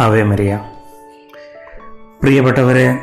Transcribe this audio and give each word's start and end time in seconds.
Away 0.00 0.22
Maria. 0.22 0.60
പ്രിയപ്പെട്ടവരെ 2.22 2.98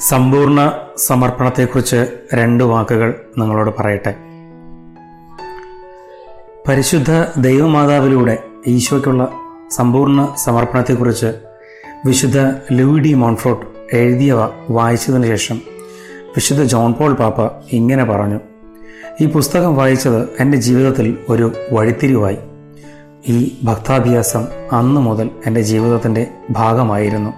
സമ്പൂർണ 0.00 0.72
സമർപ്പണത്തെക്കുറിച്ച് 0.96 2.00
രണ്ട് 2.34 2.64
വാക്കുകൾ 2.64 3.20
നിങ്ങളോട് 3.38 3.70
പറയട്ടെ. 3.78 4.12
പരിശുദ്ധ 6.68 7.10
ദൈവമാതാവിലൂടെ 7.38 8.38
ഈശോയ്ക്കുള്ള 8.66 9.32
സമ്പൂർണ 9.70 10.34
സമർപ്പണത്തെക്കുറിച്ച് 10.44 11.30
വിശുദ്ധ 12.06 12.38
ലൂയിഡി 12.72 13.14
മോൺഫോർട്ട് 13.14 13.96
എഴുതിയവ 13.96 14.40
വായിച്ചതിന് 14.70 15.26
ശേഷം 15.26 15.56
വിശുദ്ധ 16.28 16.62
ജോൺ 16.62 16.92
പോൾ 16.92 17.12
പാപ്പ 17.12 17.64
ഇങ്ങനെ 17.72 18.04
പറഞ്ഞു 18.04 18.40
ഈ 19.20 19.26
പുസ്തകം 19.26 19.76
വായിച്ചത് 19.76 20.36
എന്റെ 20.40 20.58
ജീവിതത്തിൽ 20.58 21.18
ഒരു 21.28 21.52
വഴിത്തിരിവായി. 21.72 22.38
ഈ 23.26 23.58
ഭക്താഭ്യാസം 23.64 24.44
അന്നു 24.72 25.00
മുതൽ 25.00 25.30
എന്റെ 25.46 25.62
ജീവിതത്തിന്റെ 25.62 26.30
ഭാഗമായിരുന്നു. 26.50 27.30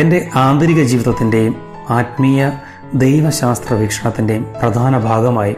എന്റെ 0.00 0.28
ആന്തരിക 0.34 0.82
ജീവിതത്തിന്റെയും 0.82 1.56
ആത്മീയ 1.90 2.50
ദൈവശാസ്ത്ര 2.94 3.74
വീക്ഷണത്തിന്റെയും 3.74 4.46
പ്രധാന 4.62 4.98
ഭാഗമായി 4.98 5.56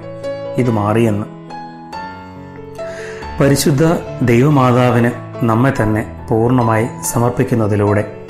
ഇത് 0.56 0.70
മാറിയെന്ന്. 0.70 1.26
പരിശുദ്ധ 3.40 3.84
ദൈവമാതാവിന് 4.22 5.10
നമ്മെ 5.44 5.72
തന്നെ 5.82 6.26
പൂർണമായി 6.30 6.88
സമർപ്പിക്കുന്നതിലൂടെ 7.12 8.26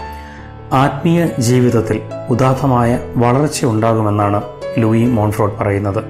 ആത്മീയ 0.72 1.26
ജീവിതത്തിൽ 1.38 2.02
ഉദാത്തമായ 2.30 2.98
വളർച്ച 3.16 3.64
ഉണ്ടാകുമെന്നാണ് 3.64 4.42
ലൂയി 4.78 5.06
മോൺഫ്രോഡ് 5.06 5.56
പറയുന്നത്. 5.56 6.04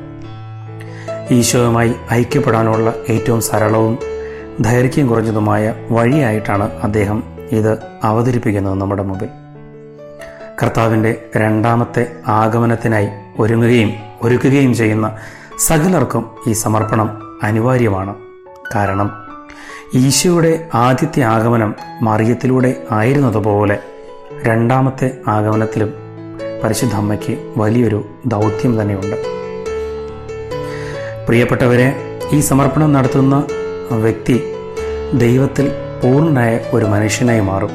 ഈശോയുമായി 1.30 1.94
ഐക്യപ്പെടാനുള്ള 2.12 2.94
ഏറ്റവും 3.08 3.41
സരളവും 3.41 4.16
ദൈർഘ്യം 4.60 5.06
കുറഞ്ഞതുമായ 5.06 5.74
വഴിയായിട്ടാണ് 5.91 6.73
അദ്ദേഹം 6.83 7.23
ഇത് 7.52 7.78
അവതരിപ്പിക്കുന്നത് 8.05 8.75
നമ്മുടെ 8.75 9.03
മുമ്പിൽ. 9.03 9.28
കർത്താവിന്റെ 10.62 11.22
രണ്ടാമത്തെ 11.36 12.12
ആഗമനത്തിനായി 12.27 13.08
ഒരുങ്ങുകയും 13.39 13.92
ഒരുക്കുകയും 14.22 14.75
ചെയ്യുന്ന 14.75 15.17
സകലർക്കും 15.58 16.30
ഈ 16.48 16.53
സമർപ്പണം 16.53 17.39
അനിവാര്യമാണ്. 17.42 18.14
കാരണം 18.75 19.11
ഈശോയുടെ 19.95 20.69
ആദ്യത്തെ 20.75 21.20
ആഗമനം 21.20 21.75
മറിയത്തിലൂടെ 22.02 22.83
ആയിരുന്നതുപോലെ 22.91 23.78
രണ്ടാമത്തെ 24.42 25.11
ആഗമനത്തിലും 25.28 25.95
പരിശുദ്ധ 26.64 26.95
അമ്മയ്ക്ക് 26.95 27.52
വലിയൊരു 27.56 28.05
ദൗത്യം 28.27 28.83
തന്നെയുണ്ട്. 28.83 29.17
പ്രിയപ്പെട്ടവരെ 31.27 31.97
ഈ 32.33 32.41
സമർപ്പണം 32.41 32.92
നടത്തുന്ന 32.92 33.47
വ്യക്തി 33.92 34.55
ദൈവത്തിൽ 35.14 35.68
പൂർണനായ 36.02 36.60
ഒരു 36.72 36.84
മനുഷ്യനായി 36.84 37.40
മാറും. 37.40 37.70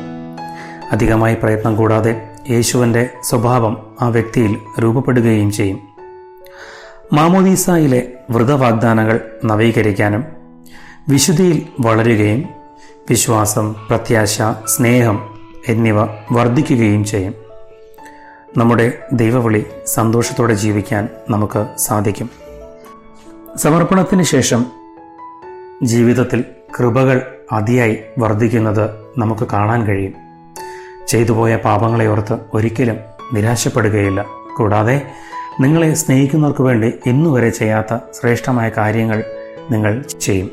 അധികമായി 0.91 1.35
പ്രയത്നം 1.35 1.75
കൂടാതെ 1.75 2.29
യേശുവിന്റെ 2.49 3.09
സ്വഭാവം 3.23 3.95
ആ 4.01 4.07
വ്യക്തിയിൽ 4.07 4.57
രൂപപ്പെടുകയും 4.79 5.51
ചെയ്യും. 5.51 5.79
മാമോദീസായിലെ 7.13 8.13
വ്രതവാഗ്ദാനങ്ങൾ 8.29 9.19
നവീകരിക്കാനും 9.45 10.23
വിശുദ്ധിയിൽ 11.09 11.67
വളരുകയും 11.79 12.45
വിശ്വാസം 13.09 13.75
പ്രത്യാശ 13.89 14.41
സ്നേഹം 14.67 15.39
എന്നിവ 15.67 16.03
വർദ്ധിക്കുകയും 16.31 17.05
ചെയ്യും. 17.05 17.33
നമ്മുടെ 18.57 18.97
ദൈവവിളി 19.13 19.65
സന്തോഷത്തോടെ 19.85 20.53
ജീവിക്കാൻ 20.53 21.09
നമുക്ക് 21.29 21.67
സാധിക്കും. 21.77 22.29
സമർപ്പണത്തിന് 23.55 24.23
ശേഷം 24.23 24.65
ജീവിതത്തിൽ 25.83 26.43
കൃപകൾ 26.77 27.21
അതിയായി 27.51 27.97
വർദ്ധിക്കുന്നത് 28.19 28.89
നമുക്ക് 29.17 29.47
കാണാൻ 29.53 29.85
കഴിയും. 29.85 30.13
ചെയ്തുപോയ 31.07 31.55
പാപങ്ങളെ 31.55 32.07
ഓർത്ത് 32.07 32.37
ഒരിക്കലും 32.53 32.97
നിരാശപ്പെടുകയില്ല. 33.33 34.25
കൂടാതെ 34.57 35.07
നിങ്ങളെ 35.61 35.93
സ്നേഹിക്കുന്നവർക്ക് 35.93 36.61
വേണ്ടി 36.61 36.93
ഇന്നുവരെ 37.05 37.49
ചെയ്യാത്ത 37.49 37.97
ശ്രേഷ്ഠമായ 38.21 38.71
കാര്യങ്ങൾ 38.77 39.23
നിങ്ങൾ 39.71 40.01
ചെയ്യും. 40.21 40.51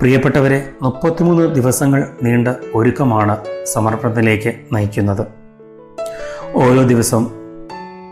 പ്രിയപ്പെട്ടവരെ 0.00 0.70
മുപ്പത്തിമൂന്ന് 0.82 1.54
ദിവസങ്ങൾ 1.54 2.08
നീണ്ട 2.22 2.48
ഒരുക്കമാണ് 2.74 3.36
സമർപ്പണത്തിലേക്ക് 3.64 4.54
നയിക്കുന്നത്. 4.72 5.26
ഓരോ 6.54 6.82
ദിവസവും 6.82 7.32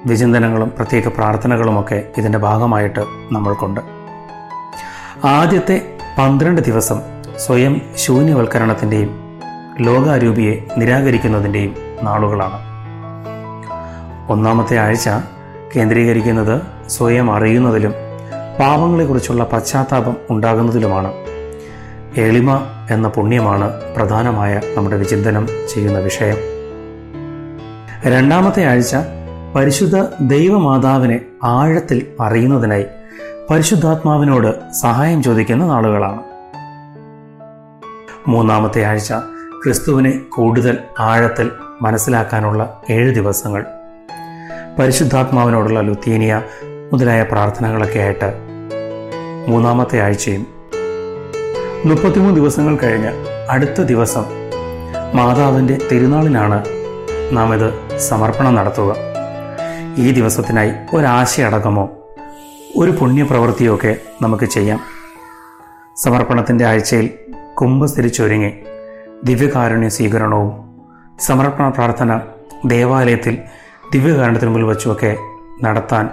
വിചിന്തനങ്ങളും 0.06 0.72
പ്രത്യേക 0.76 1.09
പ്രാർത്ഥനകളുമൊക്കെ 1.09 2.09
ഇതിന്റെ 2.19 2.38
ഭാഗമായിട്ട് 2.38 3.00
നമ്മൾക്കുണ്ട്. 3.32 4.01
ആദ്യത്തെ 5.25 5.99
പന്ത്രണ്ട് 6.19 6.62
ദിവസം 6.62 7.00
സ്വയം 7.38 7.81
ശൂന്യവൽക്കരണത്തിന്റെയും 7.97 9.41
ലോകാരൂപിയെ 9.81 10.60
നിരാകരിക്കുന്നതിന്റെയും 10.77 11.75
നാളുകളാണ്. 12.03 12.59
ഒന്നാമത്തെ 14.32 14.77
ആഴ്ച 14.77 15.09
കേന്ദ്രീകരിക്കുന്നത് 15.77 16.62
സ്വയം 16.87 17.32
അറിയുന്നതിലും 17.32 17.94
പാപങ്ങളെക്കുറിച്ചുള്ള 18.61 19.44
പശ്ചാത്താപം 19.44 20.16
ഉണ്ടാകുന്നതിലുമാണ്. 20.31 21.12
എളിമ 22.16 22.61
എന്ന 22.91 23.09
പുണ്യമാണ് 23.09 23.94
പ്രധാനമായ 23.97 24.61
നമ്മുടെ 24.75 24.97
വിചിന്തനം 24.97 25.49
ചെയ്യുന്ന 25.75 25.99
വിഷയം. 25.99 26.37
രണ്ടാമത്തെ 28.06 28.65
ആഴ്ച 28.65 28.97
പരിശുദ്ധ 29.56 30.05
ദൈവമാതാവിനെ 30.21 31.21
ആഴത്തിൽ 31.44 32.06
അറിയുന്നതിനായി 32.21 32.84
പരിശുദ്ധാത്മാവിനോട് 33.50 34.72
സഹായം 34.72 35.22
ചോദിക്കുന്ന 35.22 35.66
നാളുകളാണ്. 35.66 36.20
മൂന്നാമത്തെ 38.28 38.84
ആഴ്ച 38.84 39.12
ക്രിസ്തുവിനെ 39.64 40.20
കൂടുതൽ 40.28 40.78
ആഴത്തിൽ 41.00 41.50
മനസ്സിലാക്കാനുള്ള 41.82 42.82
ഏഴ് 42.91 43.14
ദിവസങ്ങൾ. 43.14 43.64
പരിശുദ്ധാത്മാവിനോടുള്ള 44.78 45.81
ലുത്തീനിയ 45.81 46.42
മുതലായ 46.92 47.22
പ്രാർത്ഥനകളൊക്കെ 47.22 47.98
ആയിട്ട് 47.98 48.32
മൂന്നാമത്തെ 49.48 50.00
ആഴ്ചയും 50.00 50.47
മുപ്പത്തിമൂന്ന് 51.84 52.41
ദിവസങ്ങൾ 52.41 52.78
കഴിഞ്ഞ് 52.82 53.10
അടുത്ത 53.50 53.81
ദിവസം 53.81 54.25
മാതാവിന്റെ 55.14 55.78
തിരുനാളിനാണ് 55.92 56.64
നാം 57.32 57.54
ഇത് 57.54 57.98
സമർപ്പണം 57.98 58.54
നടത്തുക. 58.54 58.94
ഈ 59.97 60.10
ദിവസത്തിനായി 60.10 60.72
ഒരാശയടക്കമോ 60.94 61.91
ഒരു 62.77 62.91
പുണ്യപ്രവൃത്തിയൊക്കെ 62.91 63.97
നമുക്ക് 64.22 64.44
ചെയ്യാം. 64.44 64.81
സമർപ്പണത്തിന്റെ 65.97 66.66
ആഴ്ചയിൽ 66.66 67.10
കുംഭസ്ഥിരിച്ചൊരുങ്ങി 67.55 68.53
ദിവ്യകാരുണ്യ 69.25 69.88
സ്വീകരണവും 69.88 70.53
സമർപ്പണ 71.21 71.69
പ്രാർത്ഥന 71.69 72.21
ദേവാലയത്തിൽ 72.66 73.38
ദിവ്യകാരണത്തിന് 73.94 74.50
മുമ്പിൽ 74.50 74.65
വച്ചുമൊക്കെ 74.65 75.16
നടത്താൻ 75.62 76.09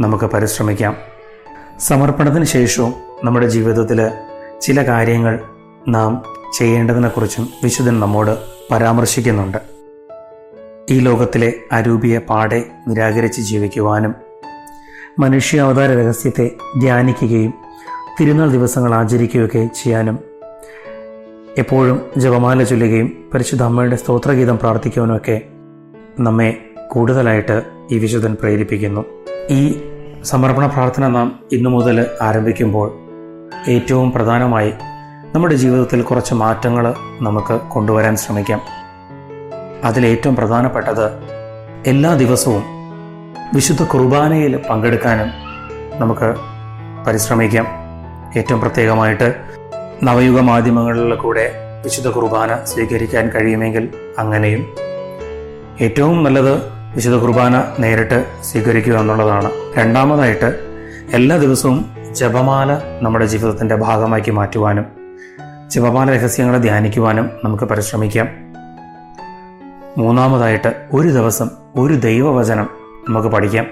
നമുക്ക് 0.00 0.24
പരിശ്രമിക്കാം. 0.24 0.96
സമർപ്പണത്തിന് 1.78 2.44
ശേഷവും 2.44 2.94
നമ്മുടെ 3.24 3.46
ജീവിതത്തിൽ 3.46 4.10
ചില 4.60 4.82
കാര്യങ്ങൾ 4.82 5.40
നാം 5.88 6.22
ചെയ്യേണ്ടതിനെക്കുറിച്ചും 6.58 7.48
വിശുദ്ധൻ 7.62 8.00
നമ്മോട് 8.00 8.38
പരാമർശിക്കുന്നുണ്ട്. 8.70 9.58
ഈ 10.90 10.98
ലോകത്തിലെ 10.98 11.52
അരൂപിയെ 11.72 12.18
പാടെ 12.18 12.64
നിരാകരിച്ച് 12.88 13.40
ജീവിക്കുവാനും 13.40 14.23
മനുഷ്യാവതാര 15.18 15.90
രഹസ്യത്തെ 15.90 16.50
ധ്യാനിക്കുകയും 16.80 17.54
തിരുനാൾ 18.20 18.50
ദിവസങ്ങൾ 18.50 18.94
ആചരിക്കുകയൊക്കെ 18.94 19.68
ചെയ്യാനും 19.76 20.18
എപ്പോഴും 21.58 22.10
ജപമാല 22.16 22.62
ചൊല്ലുകയും 22.62 23.30
പരിശുദ്ധ 23.34 23.62
അമ്മയുടെ 23.62 23.96
സ്തോത്രഗീതം 23.96 24.58
പ്രാർത്ഥിക്കുവാനുമൊക്കെ 24.58 25.42
നമ്മെ 26.20 26.58
കൂടുതലായിട്ട് 26.90 27.62
ഈ 27.92 27.98
വിശുദ്ധൻ 27.98 28.36
പ്രേരിപ്പിക്കുന്നു. 28.40 29.04
ഈ 29.50 29.82
സമർപ്പണ 30.24 30.66
പ്രാർത്ഥന 30.66 31.08
നാം 31.08 31.40
ഇന്നു 31.52 31.70
മുതൽ 31.70 32.06
ആരംഭിക്കുമ്പോൾ 32.22 32.92
ഏറ്റവും 33.70 34.12
പ്രധാനമായി 34.12 34.72
നമ്മുടെ 35.34 35.54
ജീവിതത്തിൽ 35.54 36.02
കുറച്ച് 36.02 36.34
മാറ്റങ്ങൾ 36.34 36.94
നമുക്ക് 37.22 37.60
കൊണ്ടുവരാൻ 37.68 38.16
ശ്രമിക്കാം. 38.16 38.60
അതിലേറ്റവും 39.84 40.36
പ്രധാനപ്പെട്ടത് 40.36 41.10
എല്ലാ 41.86 42.14
ദിവസവും 42.14 42.62
വിശുദ്ധ 43.52 43.82
കുർബാനയിൽ 43.82 44.56
പങ്കെടുക്കാനും 44.70 45.30
നമുക്ക് 46.00 46.34
പരിശ്രമിക്കാം. 47.06 47.66
ഏറ്റവും 48.36 48.60
പ്രത്യേകമായിട്ട് 48.60 49.34
നവയുഗ 50.02 50.40
മാധ്യമങ്ങളിൽ 50.40 51.14
കൂടെ 51.14 51.52
വിശുദ്ധ 51.84 52.08
കുർബാന 52.08 52.64
സ്വീകരിക്കാൻ 52.64 53.28
കഴിയുമെങ്കിൽ 53.28 53.88
അങ്ങനെയും. 54.18 54.66
ഏറ്റവും 55.80 56.24
നല്ലത് 56.24 56.62
വിശുദ്ധ 56.94 57.16
കുർബാന 57.16 57.64
നേരിട്ട് 57.78 58.26
സ്വീകരിക്കുക 58.40 58.92
എന്നുള്ളതാണ്. 58.92 59.50
രണ്ടാമതായിട്ട് 59.76 60.58
എല്ലാ 61.12 61.36
ദിവസവും 61.36 61.90
ജപമാല 62.12 62.78
നമ്മുടെ 63.00 63.26
ജീവിതത്തിന്റെ 63.26 63.74
ഭാഗമാക്കി 63.74 64.30
മാറ്റുവാനും 64.30 64.86
ജപമാല 65.70 66.10
രഹസ്യങ്ങളെ 66.10 66.58
ധ്യാനിക്കുവാനും 66.58 67.30
നമുക്ക് 67.44 67.64
പരിശ്രമിക്കാം. 67.64 68.28
മൂന്നാമതായിട്ട് 69.98 70.86
ഒരു 70.92 71.08
ദിവസം 71.08 71.50
ഒരു 71.76 71.94
ദൈവവചനം 71.94 72.83
നമുക്ക് 73.08 73.28
പഠിക്കാം. 73.28 73.66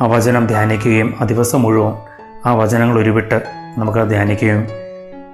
ആ 0.00 0.06
വചനം 0.06 0.46
ധ്യാനിക്കുകയും 0.46 1.14
ആ 1.20 1.24
ദിവസം 1.24 1.62
മുഴുവൻ 1.62 1.92
ആ 2.46 2.54
വചനങ്ങൾ 2.54 2.98
ഉരുവിട്ട് 2.98 3.42
നമുക്ക് 3.78 4.08
ധ്യാനിക്കുകയും 4.08 4.66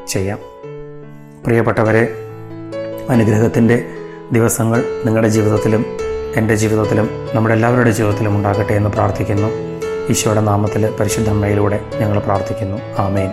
ചെയ്യാം. 0.09 0.38
പ്രിയപ്പെട്ടവരെ 1.47 2.12
അനുഗ്രഹത്തിന്റെ 3.11 3.85
ദിവസങ്ങൾ 4.32 4.85
നിങ്ങളുടെ 5.05 5.29
ജീവിതത്തിലും 5.29 5.85
എന്റെ 6.37 6.55
ജീവിതത്തിലും 6.55 7.11
നമ്മുടെ 7.35 7.55
എല്ലാവരുടെ 7.55 7.91
ജീവിതത്തിലും 7.91 8.37
ഉണ്ടാകട്ടെ 8.37 8.73
എന്ന് 8.73 8.91
പ്രാർത്ഥിക്കുന്നു. 8.91 9.49
ഈശോയുടെ 10.11 10.41
നാമത്തിൽ 10.41 10.91
പരിശുദ്ധമ്മയിലൂടെ 11.00 11.81
ഞങ്ങൾ 12.00 12.19
പ്രാർത്ഥിക്കുന്നു. 12.19 12.79
ആമേൻ. 12.99 13.31